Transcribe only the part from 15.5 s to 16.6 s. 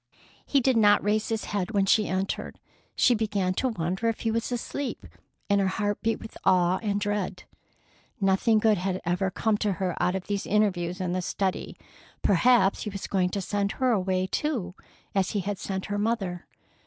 sent her mother.